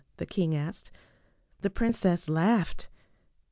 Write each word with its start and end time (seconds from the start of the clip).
the 0.17 0.25
king 0.25 0.55
asked. 0.55 0.89
The 1.59 1.69
princess 1.69 2.27
laughed. 2.27 2.87